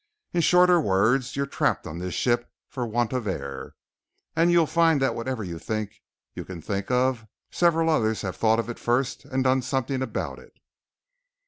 [0.33, 3.75] In shorter words you're trapped on this ship for want of air,
[4.35, 6.01] and you'll find that whatever you think
[6.33, 10.39] you can think of, several others have thought of it first and done something about
[10.39, 10.53] it.